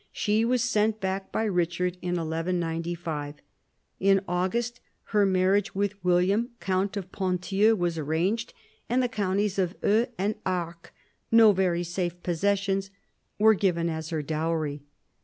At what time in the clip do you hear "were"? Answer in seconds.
13.37-13.53